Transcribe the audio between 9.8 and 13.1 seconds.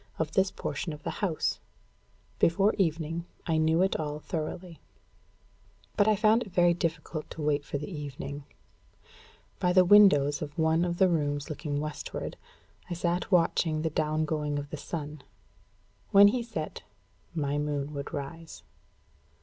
windows of one of the rooms looking westward, I